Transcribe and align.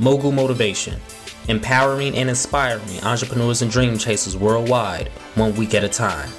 Mogul 0.00 0.32
Motivation, 0.32 0.98
empowering 1.48 2.16
and 2.16 2.30
inspiring 2.30 3.00
entrepreneurs 3.02 3.60
and 3.60 3.70
dream 3.70 3.98
chasers 3.98 4.34
worldwide, 4.34 5.08
one 5.34 5.54
week 5.56 5.74
at 5.74 5.84
a 5.84 5.90
time. 5.90 6.30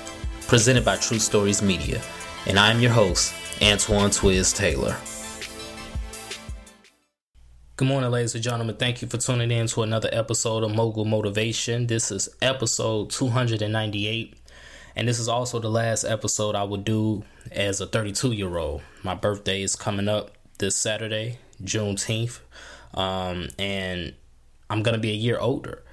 Presented 0.48 0.84
by 0.84 0.98
True 0.98 1.20
Stories 1.20 1.62
Media. 1.62 2.02
And 2.48 2.58
I 2.58 2.72
am 2.72 2.80
your 2.80 2.90
host, 2.90 3.36
Antoine 3.62 4.10
Twiz 4.10 4.56
Taylor. 4.56 4.98
Good 7.76 7.88
morning, 7.88 8.10
ladies 8.10 8.34
and 8.34 8.44
gentlemen. 8.44 8.78
Thank 8.78 9.04
you 9.04 9.08
for 9.08 9.18
tuning 9.18 9.52
in 9.52 9.68
to 9.68 9.84
another 9.84 10.10
episode 10.12 10.64
of 10.64 10.74
Mogul 10.74 11.06
Motivation. 11.06 11.86
This 11.86 12.10
is 12.10 12.30
episode 12.42 13.12
298, 13.12 14.38
and 14.96 15.08
this 15.08 15.20
is 15.20 15.28
also 15.28 15.60
the 15.60 15.70
last 15.70 16.04
episode 16.04 16.56
I 16.56 16.64
will 16.64 16.78
do 16.78 17.24
as 17.52 17.80
a 17.80 17.86
32 17.86 18.32
year 18.32 18.58
old. 18.58 18.82
My 19.04 19.14
birthday 19.14 19.62
is 19.62 19.76
coming 19.76 20.08
up 20.08 20.32
this 20.58 20.76
Saturday, 20.76 21.38
Juneteenth 21.64 22.40
um, 22.94 23.50
and 23.58 24.14
I'm 24.70 24.84
gonna 24.84 24.98
be 24.98 25.12
a 25.12 25.16
year 25.16 25.40
older. 25.40 25.84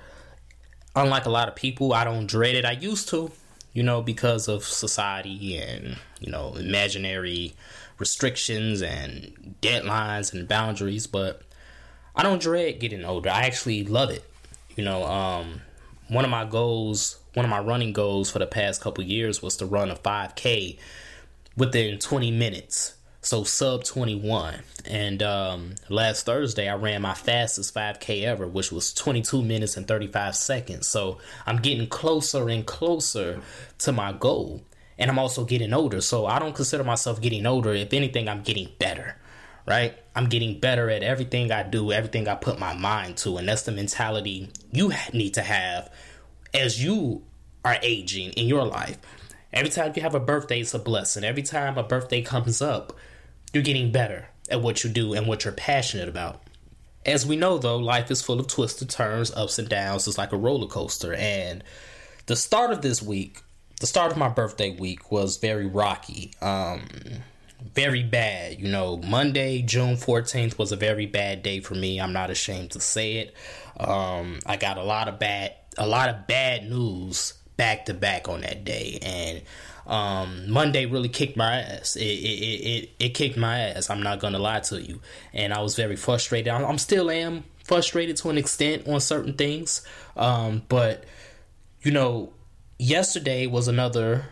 Unlike 0.97 1.27
a 1.27 1.31
lot 1.31 1.49
of 1.49 1.55
people, 1.55 1.93
I 1.93 2.05
don't 2.05 2.27
dread 2.27 2.55
it. 2.55 2.65
I 2.65 2.73
used 2.73 3.09
to, 3.11 3.31
you 3.73 3.83
know, 3.83 4.03
because 4.03 4.49
of 4.49 4.65
society 4.65 5.57
and 5.57 5.97
you 6.21 6.31
know 6.31 6.55
imaginary 6.55 7.55
restrictions 7.99 8.83
and 8.83 9.57
deadlines 9.61 10.33
and 10.33 10.49
boundaries. 10.49 11.07
But 11.07 11.43
I 12.15 12.23
don't 12.23 12.43
dread 12.43 12.81
getting 12.81 13.05
older. 13.05 13.31
I 13.31 13.43
actually 13.43 13.85
love 13.85 14.11
it. 14.11 14.25
You 14.77 14.85
know, 14.85 15.05
um, 15.05 15.63
one 16.09 16.25
of 16.25 16.31
my 16.31 16.45
goals, 16.45 17.19
one 17.35 17.45
of 17.45 17.51
my 17.51 17.61
running 17.61 17.93
goals 17.93 18.31
for 18.31 18.39
the 18.39 18.47
past 18.47 18.81
couple 18.81 19.05
years 19.05 19.43
was 19.43 19.57
to 19.59 19.67
run 19.67 19.91
a 19.91 19.97
5K 19.97 20.79
within 21.57 21.99
20 21.99 22.31
minutes 22.31 22.95
so 23.21 23.43
sub 23.43 23.85
21 23.85 24.61
and 24.85 25.23
um, 25.23 25.75
last 25.89 26.25
thursday 26.25 26.69
i 26.69 26.75
ran 26.75 27.03
my 27.03 27.15
fastest 27.15 27.75
5k 27.75 28.23
ever 28.23 28.47
which 28.47 28.71
was 28.71 28.95
22 28.95 29.43
minutes 29.43 29.77
and 29.77 29.87
35 29.87 30.37
seconds. 30.37 30.89
So 30.89 31.19
i'm 31.47 31.57
getting 31.59 31.89
closer 31.89 32.49
and 32.49 32.65
closer 32.65 33.41
to 33.79 33.93
my 33.93 34.13
goal. 34.13 34.63
And 34.99 35.11
i'm 35.11 35.19
also 35.19 35.45
getting 35.45 35.73
older. 35.73 36.01
So 36.01 36.27
i 36.27 36.39
don't 36.39 36.55
consider 36.55 36.85
myself 36.85 37.21
getting 37.21 37.47
older. 37.47 37.73
If 37.73 37.93
anything 37.93 38.29
i'm 38.29 38.43
getting 38.43 38.69
better 38.79 39.17
right? 39.67 39.99
I'm 40.17 40.31
getting 40.31 40.59
better 40.61 40.89
at 40.89 41.03
everything 41.03 41.53
i 41.53 41.63
do 41.63 41.93
everything 41.93 42.29
i 42.29 42.35
put 42.35 42.59
my 42.59 42.75
mind 42.75 43.19
to. 43.19 43.37
And 43.37 43.49
that's 43.49 43.63
the 43.63 43.73
mentality 43.73 44.51
you 44.73 44.93
need 45.13 45.35
to 45.35 45.43
have 45.43 45.93
as 46.55 46.83
you 46.83 47.23
are 47.65 47.77
aging 47.83 48.31
in 48.33 48.47
your 48.47 48.65
life 48.65 48.99
Every 49.53 49.71
time 49.71 49.93
you 49.97 50.03
have 50.03 50.15
a 50.15 50.21
birthday, 50.21 50.61
it's 50.61 50.75
a 50.75 50.79
blessing. 50.79 51.25
Every 51.25 51.43
time 51.43 51.79
a 51.79 51.83
birthday 51.83 52.23
comes 52.23 52.61
up, 52.61 52.93
you're 53.53 53.63
getting 53.63 53.91
better 53.93 54.29
at 54.51 54.61
what 54.63 54.85
you 54.85 54.91
do 54.91 55.15
and 55.15 55.27
what 55.27 55.45
you're 55.45 55.53
passionate 55.53 56.09
about. 56.09 56.43
As 57.07 57.25
we 57.25 57.37
know, 57.37 57.57
though, 57.57 57.79
life 57.79 58.11
is 58.11 58.21
full 58.21 58.41
of 58.41 58.49
twists 58.49 58.83
and 58.83 58.91
turns, 58.91 59.31
ups 59.35 59.59
and 59.59 59.69
downs. 59.69 60.07
It's 60.07 60.19
like 60.19 60.33
a 60.33 60.37
roller 60.37 60.67
coaster. 60.67 61.15
And 61.15 61.65
the 62.27 62.37
start 62.37 62.71
of 62.71 62.83
this 62.83 63.03
week, 63.03 63.43
the 63.81 63.87
start 63.87 64.13
of 64.13 64.19
my 64.19 64.29
birthday 64.29 64.71
week, 64.71 65.11
was 65.11 65.39
very 65.39 65.67
rocky. 65.67 66.33
Um, 66.43 66.87
very 67.75 68.03
bad. 68.03 68.61
You 68.61 68.69
know, 68.69 68.99
Monday, 68.99 69.63
June 69.63 69.97
14th 69.97 70.59
was 70.59 70.73
a 70.73 70.77
very 70.77 71.07
bad 71.07 71.43
day 71.43 71.61
for 71.61 71.75
me. 71.75 71.99
I'm 71.99 72.13
not 72.13 72.31
ashamed 72.31 72.73
to 72.73 72.81
say 72.81 73.17
it. 73.17 73.35
Um, 73.79 74.41
I 74.45 74.57
got 74.57 74.77
a 74.77 74.85
lot 74.85 75.09
of 75.09 75.19
bad, 75.19 75.55
a 75.79 75.87
lot 75.87 76.11
of 76.11 76.27
bad 76.27 76.69
news 76.69 77.35
back 77.59 77.85
to 77.87 77.93
back 77.95 78.27
on 78.27 78.41
that 78.41 78.65
day, 78.65 78.99
and 79.03 79.43
um, 79.87 80.51
Monday 80.51 80.87
really 80.87 81.11
kicked 81.11 81.37
my 81.37 81.61
ass. 81.61 81.97
It, 81.97 82.05
it, 82.05 82.07
it, 82.07 82.91
it 82.99 83.09
kicked 83.11 83.37
my 83.37 83.59
ass. 83.59 83.91
I'm 83.91 84.03
not 84.03 84.21
gonna 84.21 84.39
lie 84.39 84.61
to 84.61 84.81
you, 84.81 85.01
and 85.35 85.53
I 85.53 85.61
was 85.61 85.77
very 85.77 85.97
frustrated. 85.97 86.49
I'm, 86.49 86.65
I'm 86.65 86.79
still 86.79 87.11
am 87.11 87.45
frustrated 87.65 88.17
to 88.17 88.31
an 88.31 88.39
extent 88.39 88.89
on 88.89 89.01
certain 89.01 89.35
things, 89.35 89.87
um, 90.17 90.63
but 90.71 91.05
you 91.83 91.91
know, 91.91 92.33
yesterday 92.79 93.47
was 93.47 93.69
another 93.69 94.25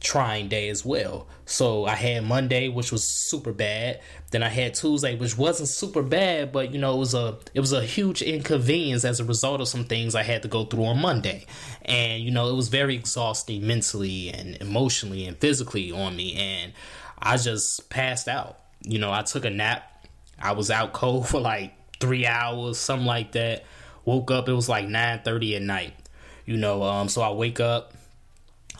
trying 0.00 0.48
day 0.48 0.68
as 0.70 0.84
well. 0.84 1.26
So 1.44 1.84
I 1.84 1.94
had 1.94 2.24
Monday, 2.24 2.68
which 2.68 2.90
was 2.90 3.06
super 3.06 3.52
bad. 3.52 4.00
Then 4.30 4.42
I 4.42 4.48
had 4.48 4.74
Tuesday, 4.74 5.16
which 5.16 5.36
wasn't 5.36 5.68
super 5.68 6.02
bad, 6.02 6.52
but 6.52 6.72
you 6.72 6.78
know, 6.78 6.94
it 6.94 6.98
was 6.98 7.14
a 7.14 7.38
it 7.54 7.60
was 7.60 7.72
a 7.72 7.84
huge 7.84 8.22
inconvenience 8.22 9.04
as 9.04 9.20
a 9.20 9.24
result 9.24 9.60
of 9.60 9.68
some 9.68 9.84
things 9.84 10.14
I 10.14 10.22
had 10.22 10.42
to 10.42 10.48
go 10.48 10.64
through 10.64 10.86
on 10.86 11.00
Monday. 11.00 11.46
And 11.84 12.22
you 12.22 12.30
know, 12.30 12.48
it 12.48 12.54
was 12.54 12.68
very 12.68 12.94
exhausting 12.94 13.66
mentally 13.66 14.30
and 14.30 14.56
emotionally 14.56 15.26
and 15.26 15.36
physically 15.36 15.92
on 15.92 16.16
me 16.16 16.34
and 16.34 16.72
I 17.18 17.36
just 17.36 17.90
passed 17.90 18.28
out. 18.28 18.58
You 18.82 18.98
know, 18.98 19.12
I 19.12 19.22
took 19.22 19.44
a 19.44 19.50
nap. 19.50 20.06
I 20.40 20.52
was 20.52 20.70
out 20.70 20.94
cold 20.94 21.28
for 21.30 21.40
like 21.40 21.74
3 22.00 22.26
hours, 22.26 22.78
something 22.78 23.06
like 23.06 23.32
that. 23.32 23.64
Woke 24.06 24.30
up, 24.30 24.48
it 24.48 24.54
was 24.54 24.68
like 24.68 24.86
9:30 24.86 25.56
at 25.56 25.62
night. 25.62 25.94
You 26.46 26.56
know, 26.56 26.82
um 26.82 27.08
so 27.08 27.20
I 27.20 27.30
wake 27.32 27.60
up 27.60 27.92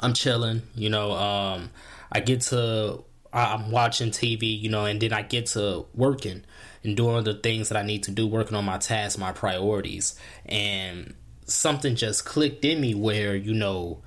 I'm 0.01 0.15
chilling, 0.15 0.63
you 0.75 0.89
know. 0.89 1.13
Um, 1.13 1.71
I 2.11 2.21
get 2.21 2.41
to 2.43 3.05
I'm 3.33 3.71
watching 3.71 4.11
TV, 4.11 4.61
you 4.61 4.69
know, 4.69 4.87
and 4.87 5.01
then 5.01 5.13
I 5.13 5.23
get 5.23 5.47
to 5.47 5.87
working 5.95 6.45
and 6.83 6.97
doing 6.97 7.23
the 7.25 7.35
things 7.35 7.69
that 7.69 7.79
I 7.79 7.83
need 7.83 8.03
to 8.05 8.11
do, 8.11 8.27
working 8.27 8.57
on 8.57 8.65
my 8.65 8.79
tasks, 8.79 9.19
my 9.19 9.33
priorities, 9.33 10.19
and 10.47 11.15
something 11.47 11.95
just 11.95 12.25
clicked 12.25 12.65
in 12.65 12.81
me 12.81 12.95
where 12.95 13.37
you 13.37 13.55
know. 13.55 14.03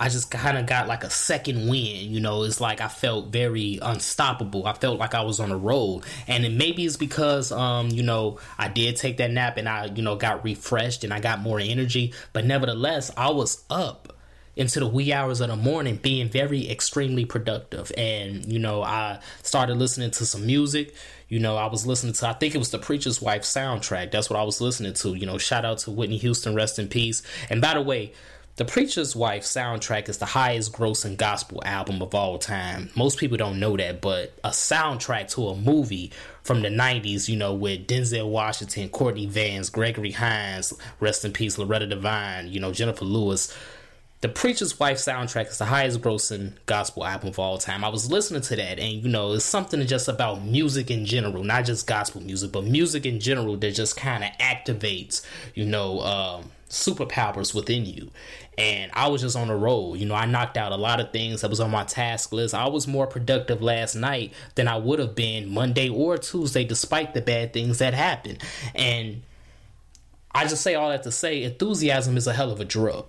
I 0.00 0.08
just 0.08 0.30
kind 0.30 0.56
of 0.56 0.66
got 0.66 0.86
like 0.86 1.02
a 1.02 1.10
second 1.10 1.68
wind, 1.68 2.12
you 2.12 2.20
know. 2.20 2.44
It's 2.44 2.60
like 2.60 2.80
I 2.80 2.86
felt 2.86 3.32
very 3.32 3.80
unstoppable. 3.82 4.64
I 4.64 4.72
felt 4.74 4.96
like 5.00 5.12
I 5.12 5.22
was 5.22 5.40
on 5.40 5.50
a 5.50 5.56
roll, 5.56 6.04
and 6.28 6.44
it 6.44 6.52
maybe 6.52 6.84
it's 6.84 6.96
because, 6.96 7.50
um, 7.50 7.88
you 7.88 8.04
know, 8.04 8.38
I 8.56 8.68
did 8.68 8.94
take 8.94 9.16
that 9.16 9.32
nap 9.32 9.56
and 9.56 9.68
I, 9.68 9.86
you 9.86 10.02
know, 10.02 10.14
got 10.14 10.44
refreshed 10.44 11.02
and 11.02 11.12
I 11.12 11.18
got 11.18 11.40
more 11.40 11.58
energy. 11.58 12.12
But 12.32 12.44
nevertheless, 12.44 13.10
I 13.16 13.30
was 13.30 13.64
up 13.70 14.17
into 14.58 14.80
the 14.80 14.88
wee 14.88 15.12
hours 15.12 15.40
of 15.40 15.48
the 15.48 15.56
morning 15.56 15.96
being 15.96 16.28
very 16.28 16.68
extremely 16.68 17.24
productive. 17.24 17.90
And 17.96 18.44
you 18.52 18.58
know 18.58 18.82
i 18.82 19.20
started 19.42 19.76
listening 19.76 20.10
to 20.10 20.26
some 20.26 20.44
music. 20.44 20.94
You 21.28 21.38
know 21.38 21.56
i 21.56 21.66
was 21.66 21.86
listening 21.86 22.12
to 22.14 22.28
i 22.28 22.32
think 22.34 22.54
it 22.54 22.58
was 22.58 22.70
the 22.70 22.78
preacher's 22.78 23.22
wife 23.22 23.42
soundtrack. 23.42 24.10
That's 24.10 24.28
what 24.28 24.38
i 24.38 24.42
was 24.42 24.60
listening 24.60 24.92
to. 24.94 25.14
You 25.14 25.24
know 25.24 25.38
shout 25.38 25.64
out 25.64 25.78
to 25.78 25.90
whitney 25.90 26.18
houston 26.18 26.54
rest 26.54 26.78
in 26.78 26.88
peace. 26.88 27.22
And 27.48 27.62
by 27.62 27.74
the 27.74 27.82
way 27.82 28.12
the 28.56 28.64
Preacher's 28.64 29.14
Wife 29.14 29.44
soundtrack 29.44 30.08
is 30.08 30.18
the 30.18 30.26
highest 30.26 30.72
grossing 30.72 31.16
gospel 31.16 31.62
album 31.64 32.02
of 32.02 32.12
all 32.12 32.38
time. 32.38 32.90
Most 32.96 33.16
people 33.16 33.36
don't 33.36 33.60
know 33.60 33.76
that, 33.76 34.00
but 34.00 34.36
a 34.42 34.48
soundtrack 34.48 35.30
to 35.34 35.46
a 35.46 35.54
movie 35.54 36.10
from 36.42 36.62
the 36.62 36.68
90s, 36.68 37.28
you 37.28 37.36
know, 37.36 37.54
with 37.54 37.86
Denzel 37.86 38.28
Washington, 38.28 38.88
Courtney 38.88 39.26
Vance, 39.26 39.70
Gregory 39.70 40.10
Hines, 40.10 40.74
rest 40.98 41.24
in 41.24 41.32
peace, 41.32 41.56
Loretta 41.56 41.86
Devine, 41.86 42.48
you 42.48 42.58
know, 42.58 42.72
Jennifer 42.72 43.04
Lewis, 43.04 43.56
the 44.20 44.28
Preacher's 44.28 44.80
Wife 44.80 44.98
soundtrack 44.98 45.48
is 45.48 45.58
the 45.58 45.66
highest 45.66 46.00
grossing 46.00 46.54
gospel 46.66 47.04
album 47.04 47.28
of 47.28 47.38
all 47.38 47.56
time. 47.56 47.84
I 47.84 47.88
was 47.88 48.10
listening 48.10 48.42
to 48.42 48.56
that, 48.56 48.80
and 48.80 49.04
you 49.04 49.08
know, 49.08 49.34
it's 49.34 49.44
something 49.44 49.84
just 49.86 50.08
about 50.08 50.44
music 50.44 50.90
in 50.90 51.06
general, 51.06 51.44
not 51.44 51.64
just 51.64 51.86
gospel 51.86 52.20
music, 52.20 52.50
but 52.50 52.64
music 52.64 53.06
in 53.06 53.20
general 53.20 53.56
that 53.58 53.70
just 53.72 53.96
kind 53.96 54.24
of 54.24 54.30
activates, 54.40 55.24
you 55.54 55.64
know, 55.64 56.00
um, 56.00 56.50
superpowers 56.68 57.54
within 57.54 57.86
you. 57.86 58.10
And 58.56 58.90
I 58.92 59.06
was 59.06 59.20
just 59.22 59.36
on 59.36 59.50
a 59.50 59.56
roll. 59.56 59.96
You 59.96 60.06
know, 60.06 60.16
I 60.16 60.26
knocked 60.26 60.56
out 60.56 60.72
a 60.72 60.76
lot 60.76 60.98
of 60.98 61.12
things 61.12 61.42
that 61.42 61.50
was 61.50 61.60
on 61.60 61.70
my 61.70 61.84
task 61.84 62.32
list. 62.32 62.54
I 62.54 62.68
was 62.68 62.88
more 62.88 63.06
productive 63.06 63.62
last 63.62 63.94
night 63.94 64.32
than 64.56 64.66
I 64.66 64.78
would 64.78 64.98
have 64.98 65.14
been 65.14 65.48
Monday 65.48 65.88
or 65.88 66.18
Tuesday, 66.18 66.64
despite 66.64 67.14
the 67.14 67.22
bad 67.22 67.52
things 67.52 67.78
that 67.78 67.94
happened. 67.94 68.42
And 68.74 69.22
I 70.34 70.48
just 70.48 70.62
say 70.62 70.74
all 70.74 70.88
that 70.88 71.04
to 71.04 71.12
say 71.12 71.44
enthusiasm 71.44 72.16
is 72.16 72.26
a 72.26 72.32
hell 72.32 72.50
of 72.50 72.60
a 72.60 72.64
drug 72.64 73.06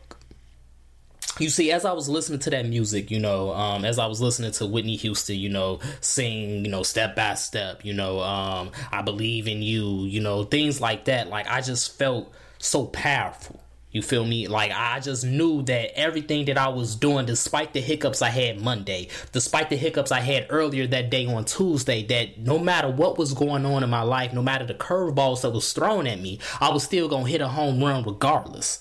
you 1.38 1.50
see, 1.50 1.72
as 1.72 1.86
I 1.86 1.92
was 1.94 2.10
listening 2.10 2.40
to 2.40 2.50
that 2.50 2.66
music, 2.68 3.12
you 3.12 3.20
know, 3.20 3.52
um, 3.54 3.86
as 3.86 4.00
I 4.00 4.08
was 4.08 4.22
listening 4.22 4.52
to 4.54 4.66
Whitney 4.66 4.96
Houston, 4.98 5.38
you 5.38 5.50
know, 5.50 5.80
sing, 6.02 6.66
you 6.66 6.72
know, 6.72 6.84
step 6.84 7.16
by 7.16 7.36
step, 7.36 7.86
you 7.86 7.94
know, 7.94 8.20
um, 8.22 8.72
I 8.92 9.02
believe 9.02 9.48
in 9.48 9.62
you, 9.62 10.06
you 10.06 10.22
know, 10.22 10.44
things 10.44 10.82
like 10.82 11.06
that. 11.06 11.30
Like 11.30 11.48
I 11.48 11.62
just 11.62 11.98
felt 11.98 12.34
so 12.58 12.86
powerful. 12.86 13.60
You 13.92 14.04
feel 14.04 14.24
me? 14.24 14.48
Like 14.48 14.72
I 14.72 15.00
just 15.00 15.26
knew 15.26 15.64
that 15.64 15.98
everything 15.98 16.46
that 16.46 16.60
I 16.60 16.68
was 16.68 16.96
doing, 16.96 17.26
despite 17.26 17.74
the 17.74 17.82
hiccups 17.82 18.22
I 18.22 18.30
had 18.30 18.62
Monday, 18.62 19.08
despite 19.32 19.72
the 19.72 19.78
hiccups 19.78 20.12
I 20.12 20.20
had 20.20 20.46
earlier 20.50 20.86
that 20.88 21.10
day 21.10 21.26
on 21.26 21.46
Tuesday, 21.46 22.04
that 22.04 22.38
no 22.38 22.60
matter 22.60 22.90
what 22.90 23.18
was 23.18 23.34
going 23.34 23.66
on 23.66 23.84
in 23.84 23.90
my 23.90 24.04
life, 24.04 24.32
no 24.32 24.44
matter 24.44 24.66
the 24.66 24.76
curveballs 24.76 25.42
that 25.42 25.50
was 25.50 25.74
thrown 25.74 26.06
at 26.06 26.22
me, 26.22 26.40
I 26.62 26.70
was 26.70 26.84
still 26.84 27.08
gonna 27.08 27.28
hit 27.28 27.42
a 27.42 27.48
home 27.48 27.84
run 27.84 28.04
regardless. 28.04 28.80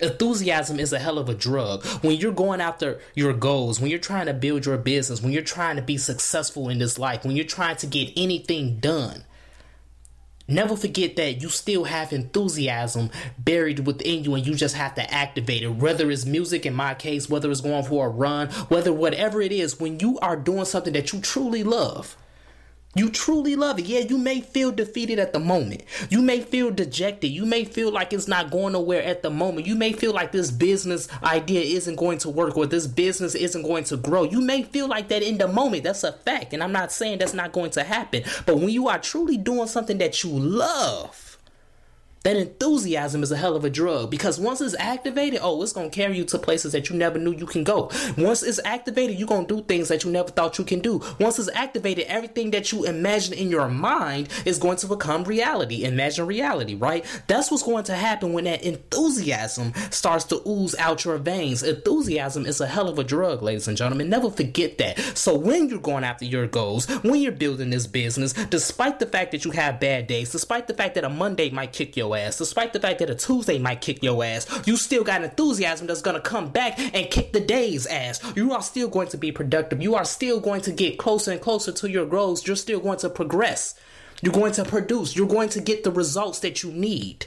Enthusiasm 0.00 0.80
is 0.80 0.92
a 0.92 0.98
hell 0.98 1.18
of 1.18 1.28
a 1.28 1.34
drug. 1.34 1.84
When 2.02 2.16
you're 2.16 2.32
going 2.32 2.60
after 2.60 3.00
your 3.14 3.32
goals, 3.32 3.80
when 3.80 3.90
you're 3.90 3.98
trying 3.98 4.26
to 4.26 4.34
build 4.34 4.66
your 4.66 4.78
business, 4.78 5.22
when 5.22 5.32
you're 5.32 5.42
trying 5.42 5.76
to 5.76 5.82
be 5.82 5.98
successful 5.98 6.68
in 6.68 6.78
this 6.78 6.98
life, 6.98 7.24
when 7.24 7.36
you're 7.36 7.44
trying 7.44 7.76
to 7.76 7.86
get 7.86 8.12
anything 8.16 8.78
done, 8.78 9.24
never 10.48 10.76
forget 10.76 11.16
that 11.16 11.42
you 11.42 11.48
still 11.48 11.84
have 11.84 12.12
enthusiasm 12.12 13.10
buried 13.38 13.86
within 13.86 14.24
you 14.24 14.34
and 14.34 14.46
you 14.46 14.54
just 14.54 14.74
have 14.74 14.94
to 14.94 15.14
activate 15.14 15.62
it. 15.62 15.68
Whether 15.68 16.10
it's 16.10 16.24
music, 16.24 16.66
in 16.66 16.74
my 16.74 16.94
case, 16.94 17.28
whether 17.28 17.50
it's 17.50 17.60
going 17.60 17.84
for 17.84 18.06
a 18.06 18.10
run, 18.10 18.48
whether 18.68 18.92
whatever 18.92 19.40
it 19.40 19.52
is, 19.52 19.78
when 19.78 20.00
you 20.00 20.18
are 20.20 20.36
doing 20.36 20.64
something 20.64 20.92
that 20.94 21.12
you 21.12 21.20
truly 21.20 21.62
love, 21.62 22.16
You 22.96 23.08
truly 23.08 23.54
love 23.54 23.78
it. 23.78 23.84
Yeah, 23.84 24.00
you 24.00 24.18
may 24.18 24.40
feel 24.40 24.72
defeated 24.72 25.20
at 25.20 25.32
the 25.32 25.38
moment. 25.38 25.84
You 26.08 26.20
may 26.20 26.40
feel 26.40 26.72
dejected. 26.72 27.30
You 27.30 27.46
may 27.46 27.64
feel 27.64 27.92
like 27.92 28.12
it's 28.12 28.26
not 28.26 28.50
going 28.50 28.72
nowhere 28.72 29.02
at 29.02 29.22
the 29.22 29.30
moment. 29.30 29.68
You 29.68 29.76
may 29.76 29.92
feel 29.92 30.12
like 30.12 30.32
this 30.32 30.50
business 30.50 31.06
idea 31.22 31.60
isn't 31.60 31.94
going 31.94 32.18
to 32.18 32.30
work 32.30 32.56
or 32.56 32.66
this 32.66 32.88
business 32.88 33.36
isn't 33.36 33.62
going 33.62 33.84
to 33.84 33.96
grow. 33.96 34.24
You 34.24 34.40
may 34.40 34.64
feel 34.64 34.88
like 34.88 35.06
that 35.08 35.22
in 35.22 35.38
the 35.38 35.46
moment. 35.46 35.84
That's 35.84 36.02
a 36.02 36.12
fact. 36.12 36.52
And 36.52 36.64
I'm 36.64 36.72
not 36.72 36.90
saying 36.90 37.18
that's 37.18 37.32
not 37.32 37.52
going 37.52 37.70
to 37.72 37.84
happen. 37.84 38.24
But 38.44 38.56
when 38.56 38.70
you 38.70 38.88
are 38.88 38.98
truly 38.98 39.36
doing 39.36 39.68
something 39.68 39.98
that 39.98 40.24
you 40.24 40.30
love, 40.30 41.29
that 42.22 42.36
enthusiasm 42.36 43.22
is 43.22 43.32
a 43.32 43.36
hell 43.36 43.56
of 43.56 43.64
a 43.64 43.70
drug 43.70 44.10
because 44.10 44.38
once 44.38 44.60
it's 44.60 44.74
activated, 44.78 45.40
oh, 45.42 45.62
it's 45.62 45.72
gonna 45.72 45.88
carry 45.88 46.18
you 46.18 46.24
to 46.24 46.38
places 46.38 46.72
that 46.72 46.90
you 46.90 46.96
never 46.96 47.18
knew 47.18 47.32
you 47.32 47.46
can 47.46 47.64
go. 47.64 47.90
Once 48.18 48.42
it's 48.42 48.60
activated, 48.64 49.18
you're 49.18 49.26
gonna 49.26 49.46
do 49.46 49.62
things 49.62 49.88
that 49.88 50.04
you 50.04 50.10
never 50.10 50.28
thought 50.28 50.58
you 50.58 50.64
can 50.64 50.80
do. 50.80 51.00
Once 51.18 51.38
it's 51.38 51.48
activated, 51.54 52.04
everything 52.08 52.50
that 52.50 52.72
you 52.72 52.84
imagine 52.84 53.32
in 53.32 53.48
your 53.48 53.68
mind 53.68 54.28
is 54.44 54.58
going 54.58 54.76
to 54.76 54.86
become 54.86 55.24
reality. 55.24 55.84
Imagine 55.84 56.26
reality, 56.26 56.74
right? 56.74 57.04
That's 57.26 57.50
what's 57.50 57.62
going 57.62 57.84
to 57.84 57.94
happen 57.94 58.34
when 58.34 58.44
that 58.44 58.62
enthusiasm 58.62 59.72
starts 59.90 60.24
to 60.26 60.46
ooze 60.46 60.74
out 60.76 61.04
your 61.04 61.16
veins. 61.16 61.62
Enthusiasm 61.62 62.44
is 62.44 62.60
a 62.60 62.66
hell 62.66 62.88
of 62.88 62.98
a 62.98 63.04
drug, 63.04 63.42
ladies 63.42 63.66
and 63.66 63.76
gentlemen. 63.76 64.10
Never 64.10 64.30
forget 64.30 64.76
that. 64.78 64.98
So 65.16 65.34
when 65.36 65.70
you're 65.70 65.78
going 65.78 66.04
after 66.04 66.26
your 66.26 66.46
goals, 66.46 66.86
when 67.02 67.20
you're 67.20 67.32
building 67.32 67.70
this 67.70 67.86
business, 67.86 68.32
despite 68.32 68.98
the 68.98 69.06
fact 69.06 69.32
that 69.32 69.46
you 69.46 69.52
have 69.52 69.80
bad 69.80 70.06
days, 70.06 70.32
despite 70.32 70.68
the 70.68 70.74
fact 70.74 70.96
that 70.96 71.04
a 71.04 71.08
Monday 71.08 71.48
might 71.48 71.72
kick 71.72 71.96
your 71.96 72.09
ass, 72.16 72.38
despite 72.38 72.72
the 72.72 72.80
fact 72.80 72.98
that 72.98 73.10
a 73.10 73.14
Tuesday 73.14 73.58
might 73.58 73.80
kick 73.80 74.02
your 74.02 74.24
ass. 74.24 74.46
You 74.66 74.76
still 74.76 75.04
got 75.04 75.22
enthusiasm 75.22 75.86
that's 75.86 76.02
gonna 76.02 76.20
come 76.20 76.50
back 76.50 76.78
and 76.78 77.10
kick 77.10 77.32
the 77.32 77.40
day's 77.40 77.86
ass. 77.86 78.20
You 78.36 78.52
are 78.52 78.62
still 78.62 78.88
going 78.88 79.08
to 79.08 79.16
be 79.16 79.32
productive. 79.32 79.82
You 79.82 79.94
are 79.94 80.04
still 80.04 80.40
going 80.40 80.62
to 80.62 80.72
get 80.72 80.98
closer 80.98 81.32
and 81.32 81.40
closer 81.40 81.72
to 81.72 81.90
your 81.90 82.06
goals. 82.06 82.46
You're 82.46 82.56
still 82.56 82.80
going 82.80 82.98
to 82.98 83.10
progress. 83.10 83.74
You're 84.22 84.32
going 84.32 84.52
to 84.52 84.64
produce. 84.64 85.16
You're 85.16 85.26
going 85.26 85.48
to 85.50 85.60
get 85.60 85.84
the 85.84 85.90
results 85.90 86.40
that 86.40 86.62
you 86.62 86.70
need. 86.70 87.26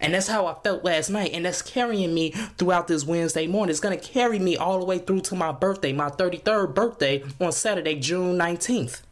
And 0.00 0.14
that's 0.14 0.28
how 0.28 0.46
I 0.46 0.54
felt 0.62 0.84
last 0.84 1.10
night. 1.10 1.32
And 1.32 1.44
that's 1.44 1.62
carrying 1.62 2.14
me 2.14 2.30
throughout 2.30 2.86
this 2.86 3.04
Wednesday 3.04 3.46
morning. 3.46 3.70
It's 3.70 3.80
going 3.80 3.98
to 3.98 4.04
carry 4.04 4.38
me 4.38 4.56
all 4.56 4.78
the 4.78 4.84
way 4.84 4.98
through 4.98 5.22
to 5.22 5.34
my 5.34 5.50
birthday, 5.50 5.92
my 5.92 6.08
33rd 6.08 6.74
birthday 6.74 7.24
on 7.40 7.52
Saturday, 7.52 7.96
June 7.96 8.38
19th. 8.38 9.02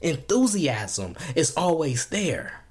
Enthusiasm 0.00 1.14
is 1.36 1.54
always 1.56 2.06
there 2.06 2.61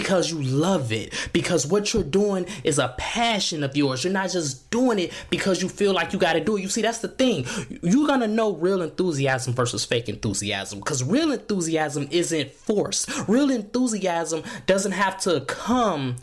because 0.00 0.30
you 0.30 0.42
love 0.42 0.92
it 0.92 1.12
because 1.32 1.66
what 1.66 1.94
you're 1.94 2.02
doing 2.02 2.46
is 2.64 2.78
a 2.78 2.94
passion 2.98 3.64
of 3.64 3.76
yours 3.76 4.04
you're 4.04 4.12
not 4.12 4.30
just 4.30 4.70
doing 4.70 4.98
it 4.98 5.12
because 5.30 5.62
you 5.62 5.68
feel 5.68 5.92
like 5.92 6.12
you 6.12 6.18
got 6.18 6.34
to 6.34 6.40
do 6.40 6.56
it 6.56 6.62
you 6.62 6.68
see 6.68 6.82
that's 6.82 6.98
the 6.98 7.08
thing 7.08 7.46
you're 7.82 8.06
gonna 8.06 8.26
know 8.26 8.54
real 8.54 8.82
enthusiasm 8.82 9.54
versus 9.54 9.84
fake 9.84 10.08
enthusiasm 10.08 10.78
because 10.80 11.02
real 11.02 11.32
enthusiasm 11.32 12.06
isn't 12.10 12.50
forced 12.50 13.08
real 13.26 13.50
enthusiasm 13.50 14.42
doesn't 14.66 14.92
have 14.92 15.18
to 15.18 15.40
come 15.42 16.16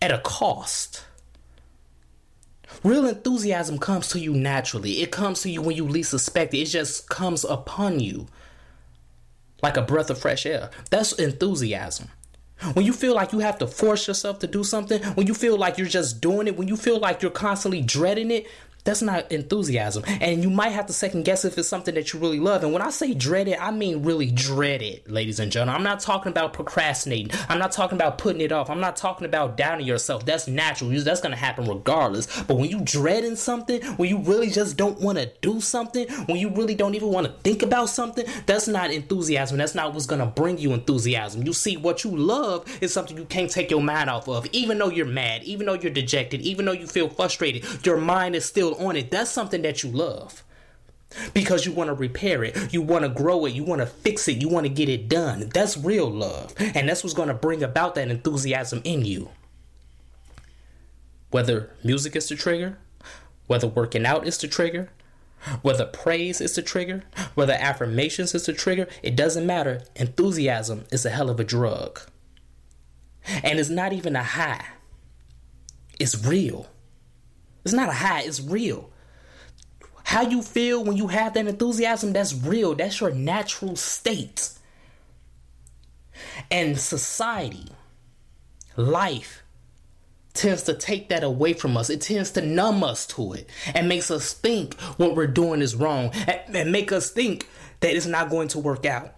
at 0.00 0.12
a 0.12 0.18
cost 0.18 1.04
Real 2.82 3.06
enthusiasm 3.06 3.78
comes 3.78 4.08
to 4.08 4.18
you 4.18 4.34
naturally. 4.34 5.00
It 5.00 5.12
comes 5.12 5.42
to 5.42 5.50
you 5.50 5.62
when 5.62 5.76
you 5.76 5.86
least 5.86 6.10
suspect 6.10 6.52
it. 6.54 6.58
It 6.58 6.66
just 6.66 7.08
comes 7.08 7.44
upon 7.44 8.00
you 8.00 8.26
like 9.62 9.76
a 9.76 9.82
breath 9.82 10.10
of 10.10 10.18
fresh 10.18 10.44
air. 10.44 10.70
That's 10.90 11.12
enthusiasm. 11.12 12.08
When 12.72 12.86
you 12.86 12.92
feel 12.92 13.14
like 13.14 13.32
you 13.32 13.40
have 13.40 13.58
to 13.58 13.66
force 13.66 14.08
yourself 14.08 14.38
to 14.38 14.46
do 14.46 14.64
something, 14.64 15.02
when 15.14 15.26
you 15.26 15.34
feel 15.34 15.58
like 15.58 15.76
you're 15.76 15.86
just 15.86 16.20
doing 16.20 16.46
it, 16.46 16.56
when 16.56 16.68
you 16.68 16.76
feel 16.76 16.98
like 16.98 17.20
you're 17.20 17.30
constantly 17.30 17.82
dreading 17.82 18.30
it, 18.30 18.46
that's 18.84 19.02
not 19.02 19.32
enthusiasm. 19.32 20.04
And 20.06 20.42
you 20.42 20.50
might 20.50 20.70
have 20.70 20.86
to 20.86 20.92
second 20.92 21.24
guess 21.24 21.44
if 21.44 21.56
it's 21.56 21.68
something 21.68 21.94
that 21.94 22.12
you 22.12 22.20
really 22.20 22.38
love. 22.38 22.62
And 22.62 22.72
when 22.72 22.82
I 22.82 22.90
say 22.90 23.14
dread 23.14 23.48
it, 23.48 23.60
I 23.60 23.70
mean 23.70 24.02
really 24.02 24.30
dread 24.30 24.82
it, 24.82 25.10
ladies 25.10 25.40
and 25.40 25.50
gentlemen. 25.50 25.76
I'm 25.76 25.82
not 25.82 26.00
talking 26.00 26.30
about 26.30 26.52
procrastinating. 26.52 27.30
I'm 27.48 27.58
not 27.58 27.72
talking 27.72 27.96
about 27.96 28.18
putting 28.18 28.42
it 28.42 28.52
off. 28.52 28.68
I'm 28.68 28.80
not 28.80 28.96
talking 28.96 29.24
about 29.24 29.56
doubting 29.56 29.86
yourself. 29.86 30.26
That's 30.26 30.46
natural. 30.46 30.90
That's 30.90 31.20
going 31.20 31.32
to 31.32 31.38
happen 31.38 31.64
regardless. 31.64 32.42
But 32.42 32.58
when 32.58 32.68
you 32.68 32.82
dreading 32.82 33.36
something, 33.36 33.82
when 33.96 34.08
you 34.08 34.18
really 34.18 34.50
just 34.50 34.76
don't 34.76 35.00
want 35.00 35.18
to 35.18 35.30
do 35.40 35.60
something, 35.60 36.06
when 36.26 36.36
you 36.36 36.50
really 36.50 36.74
don't 36.74 36.94
even 36.94 37.08
want 37.08 37.26
to 37.26 37.32
think 37.42 37.62
about 37.62 37.88
something, 37.88 38.26
that's 38.46 38.68
not 38.68 38.90
enthusiasm. 38.90 39.56
That's 39.56 39.74
not 39.74 39.94
what's 39.94 40.06
going 40.06 40.20
to 40.20 40.26
bring 40.26 40.58
you 40.58 40.72
enthusiasm. 40.72 41.44
You 41.44 41.54
see, 41.54 41.78
what 41.78 42.04
you 42.04 42.14
love 42.14 42.66
is 42.82 42.92
something 42.92 43.16
you 43.16 43.24
can't 43.24 43.50
take 43.50 43.70
your 43.70 43.82
mind 43.82 44.10
off 44.10 44.28
of. 44.28 44.46
Even 44.52 44.76
though 44.78 44.90
you're 44.90 45.06
mad, 45.06 45.42
even 45.44 45.66
though 45.66 45.74
you're 45.74 45.92
dejected, 45.92 46.42
even 46.42 46.66
though 46.66 46.72
you 46.72 46.86
feel 46.86 47.08
frustrated, 47.08 47.64
your 47.86 47.96
mind 47.96 48.36
is 48.36 48.44
still 48.44 48.73
on 48.74 48.96
it, 48.96 49.10
that's 49.10 49.30
something 49.30 49.62
that 49.62 49.82
you 49.82 49.90
love. 49.90 50.42
Because 51.32 51.64
you 51.64 51.72
want 51.72 51.88
to 51.88 51.94
repair 51.94 52.42
it, 52.42 52.72
you 52.72 52.82
want 52.82 53.04
to 53.04 53.08
grow 53.08 53.44
it, 53.46 53.54
you 53.54 53.62
want 53.62 53.80
to 53.80 53.86
fix 53.86 54.26
it, 54.26 54.42
you 54.42 54.48
want 54.48 54.66
to 54.66 54.72
get 54.72 54.88
it 54.88 55.08
done. 55.08 55.48
That's 55.54 55.76
real 55.76 56.10
love. 56.10 56.54
And 56.58 56.88
that's 56.88 57.04
what's 57.04 57.14
going 57.14 57.28
to 57.28 57.34
bring 57.34 57.62
about 57.62 57.94
that 57.94 58.10
enthusiasm 58.10 58.80
in 58.82 59.04
you. 59.04 59.30
Whether 61.30 61.70
music 61.84 62.16
is 62.16 62.28
the 62.28 62.34
trigger, 62.34 62.78
whether 63.46 63.68
working 63.68 64.06
out 64.06 64.26
is 64.26 64.38
the 64.38 64.48
trigger, 64.48 64.88
whether 65.62 65.84
praise 65.84 66.40
is 66.40 66.54
the 66.54 66.62
trigger, 66.62 67.04
whether 67.34 67.52
affirmations 67.52 68.34
is 68.34 68.46
the 68.46 68.52
trigger, 68.52 68.88
it 69.02 69.14
doesn't 69.14 69.46
matter. 69.46 69.82
Enthusiasm 69.94 70.84
is 70.90 71.04
a 71.04 71.10
hell 71.10 71.30
of 71.30 71.38
a 71.38 71.44
drug. 71.44 72.00
And 73.42 73.58
it's 73.58 73.70
not 73.70 73.92
even 73.92 74.16
a 74.16 74.22
high, 74.22 74.64
it's 75.98 76.24
real. 76.26 76.68
It's 77.64 77.74
not 77.74 77.88
a 77.88 77.92
high, 77.92 78.22
it's 78.22 78.40
real. 78.40 78.90
How 80.04 80.22
you 80.22 80.42
feel 80.42 80.84
when 80.84 80.96
you 80.96 81.08
have 81.08 81.34
that 81.34 81.46
enthusiasm, 81.46 82.12
that's 82.12 82.34
real. 82.34 82.74
That's 82.74 83.00
your 83.00 83.10
natural 83.10 83.74
state. 83.74 84.50
And 86.50 86.78
society, 86.78 87.72
life, 88.76 89.42
tends 90.34 90.62
to 90.64 90.74
take 90.74 91.08
that 91.08 91.24
away 91.24 91.52
from 91.54 91.76
us. 91.76 91.88
It 91.88 92.02
tends 92.02 92.32
to 92.32 92.42
numb 92.42 92.84
us 92.84 93.06
to 93.08 93.32
it 93.32 93.48
and 93.72 93.88
makes 93.88 94.10
us 94.10 94.34
think 94.34 94.74
what 94.98 95.14
we're 95.14 95.26
doing 95.26 95.62
is 95.62 95.74
wrong 95.74 96.10
and 96.48 96.70
make 96.70 96.92
us 96.92 97.10
think 97.10 97.48
that 97.80 97.94
it's 97.94 98.06
not 98.06 98.30
going 98.30 98.48
to 98.48 98.58
work 98.58 98.84
out 98.84 99.14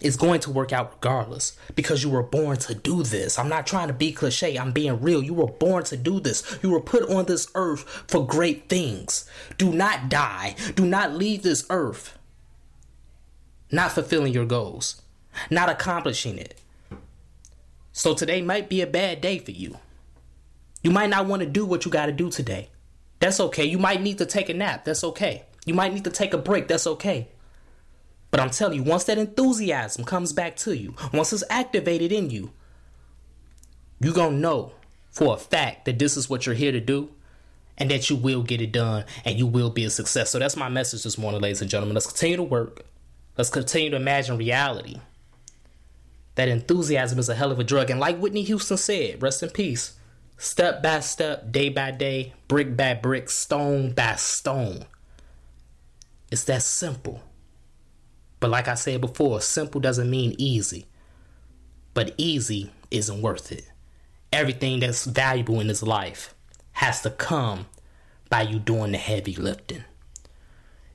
is 0.00 0.16
going 0.16 0.40
to 0.40 0.50
work 0.50 0.72
out 0.72 0.92
regardless 0.94 1.56
because 1.74 2.04
you 2.04 2.10
were 2.10 2.22
born 2.22 2.56
to 2.56 2.74
do 2.74 3.02
this. 3.02 3.38
I'm 3.38 3.48
not 3.48 3.66
trying 3.66 3.88
to 3.88 3.94
be 3.94 4.12
cliche, 4.12 4.56
I'm 4.56 4.72
being 4.72 5.00
real. 5.00 5.22
You 5.22 5.34
were 5.34 5.46
born 5.46 5.84
to 5.84 5.96
do 5.96 6.20
this. 6.20 6.58
You 6.62 6.70
were 6.70 6.80
put 6.80 7.08
on 7.10 7.24
this 7.24 7.48
earth 7.54 7.80
for 8.06 8.24
great 8.24 8.68
things. 8.68 9.28
Do 9.56 9.72
not 9.72 10.08
die. 10.08 10.54
Do 10.76 10.86
not 10.86 11.14
leave 11.14 11.42
this 11.42 11.66
earth 11.68 12.18
not 13.70 13.92
fulfilling 13.92 14.32
your 14.32 14.46
goals, 14.46 15.02
not 15.50 15.68
accomplishing 15.68 16.38
it. 16.38 16.60
So 17.92 18.14
today 18.14 18.40
might 18.40 18.68
be 18.68 18.80
a 18.80 18.86
bad 18.86 19.20
day 19.20 19.38
for 19.38 19.50
you. 19.50 19.78
You 20.82 20.90
might 20.90 21.10
not 21.10 21.26
want 21.26 21.40
to 21.40 21.48
do 21.48 21.66
what 21.66 21.84
you 21.84 21.90
got 21.90 22.06
to 22.06 22.12
do 22.12 22.30
today. 22.30 22.70
That's 23.20 23.40
okay. 23.40 23.64
You 23.64 23.78
might 23.78 24.00
need 24.00 24.18
to 24.18 24.26
take 24.26 24.48
a 24.48 24.54
nap. 24.54 24.84
That's 24.84 25.02
okay. 25.02 25.44
You 25.66 25.74
might 25.74 25.92
need 25.92 26.04
to 26.04 26.10
take 26.10 26.32
a 26.32 26.38
break. 26.38 26.68
That's 26.68 26.86
okay. 26.86 27.28
But 28.30 28.40
I'm 28.40 28.50
telling 28.50 28.78
you, 28.78 28.82
once 28.82 29.04
that 29.04 29.18
enthusiasm 29.18 30.04
comes 30.04 30.32
back 30.32 30.56
to 30.56 30.76
you, 30.76 30.94
once 31.12 31.32
it's 31.32 31.44
activated 31.48 32.12
in 32.12 32.30
you, 32.30 32.52
you're 34.00 34.14
going 34.14 34.32
to 34.32 34.38
know 34.38 34.72
for 35.10 35.34
a 35.34 35.38
fact 35.38 35.86
that 35.86 35.98
this 35.98 36.16
is 36.16 36.28
what 36.28 36.46
you're 36.46 36.54
here 36.54 36.72
to 36.72 36.80
do 36.80 37.10
and 37.78 37.90
that 37.90 38.10
you 38.10 38.16
will 38.16 38.42
get 38.42 38.60
it 38.60 38.72
done 38.72 39.04
and 39.24 39.38
you 39.38 39.46
will 39.46 39.70
be 39.70 39.84
a 39.84 39.90
success. 39.90 40.30
So 40.30 40.38
that's 40.38 40.56
my 40.56 40.68
message 40.68 41.04
this 41.04 41.16
morning, 41.16 41.40
ladies 41.40 41.62
and 41.62 41.70
gentlemen. 41.70 41.94
Let's 41.94 42.06
continue 42.06 42.36
to 42.36 42.42
work. 42.42 42.84
Let's 43.36 43.50
continue 43.50 43.90
to 43.90 43.96
imagine 43.96 44.36
reality. 44.36 45.00
That 46.34 46.48
enthusiasm 46.48 47.18
is 47.18 47.28
a 47.28 47.34
hell 47.34 47.50
of 47.50 47.58
a 47.58 47.64
drug. 47.64 47.90
And 47.90 47.98
like 47.98 48.18
Whitney 48.18 48.42
Houston 48.42 48.76
said, 48.76 49.22
rest 49.22 49.42
in 49.42 49.50
peace, 49.50 49.94
step 50.36 50.82
by 50.82 51.00
step, 51.00 51.50
day 51.50 51.68
by 51.68 51.92
day, 51.92 52.34
brick 52.46 52.76
by 52.76 52.94
brick, 52.94 53.30
stone 53.30 53.92
by 53.92 54.16
stone. 54.16 54.84
It's 56.30 56.44
that 56.44 56.62
simple. 56.62 57.22
But 58.40 58.50
like 58.50 58.68
I 58.68 58.74
said 58.74 59.00
before, 59.00 59.40
simple 59.40 59.80
doesn't 59.80 60.10
mean 60.10 60.34
easy. 60.38 60.86
But 61.94 62.14
easy 62.16 62.70
isn't 62.90 63.22
worth 63.22 63.50
it. 63.52 63.64
Everything 64.32 64.80
that's 64.80 65.04
valuable 65.04 65.60
in 65.60 65.66
this 65.66 65.82
life 65.82 66.34
has 66.72 67.02
to 67.02 67.10
come 67.10 67.66
by 68.30 68.42
you 68.42 68.58
doing 68.58 68.92
the 68.92 68.98
heavy 68.98 69.34
lifting. 69.34 69.84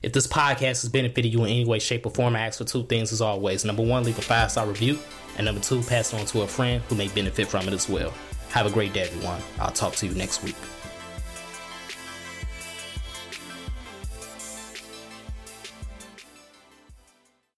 If 0.02 0.12
this 0.12 0.26
podcast 0.26 0.82
has 0.82 0.88
benefited 0.88 1.32
you 1.32 1.40
in 1.44 1.50
any 1.50 1.64
way, 1.64 1.78
shape, 1.78 2.04
or 2.04 2.10
form, 2.10 2.36
I 2.36 2.40
ask 2.40 2.58
for 2.58 2.64
two 2.64 2.84
things 2.84 3.10
as 3.12 3.20
always. 3.20 3.64
Number 3.64 3.82
one, 3.82 4.04
leave 4.04 4.18
a 4.18 4.22
five 4.22 4.50
star 4.50 4.66
review. 4.66 4.98
And 5.36 5.46
number 5.46 5.60
two, 5.60 5.82
pass 5.82 6.12
it 6.12 6.20
on 6.20 6.26
to 6.26 6.42
a 6.42 6.46
friend 6.46 6.82
who 6.88 6.94
may 6.94 7.08
benefit 7.08 7.48
from 7.48 7.66
it 7.66 7.72
as 7.72 7.88
well. 7.88 8.12
Have 8.50 8.66
a 8.66 8.70
great 8.70 8.92
day, 8.92 9.02
everyone. 9.02 9.40
I'll 9.58 9.72
talk 9.72 9.94
to 9.96 10.06
you 10.06 10.14
next 10.14 10.44
week. 10.44 10.56